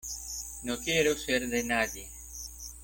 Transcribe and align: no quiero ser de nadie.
no 0.63 0.79
quiero 0.79 1.15
ser 1.15 1.47
de 1.47 1.63
nadie. 1.63 2.09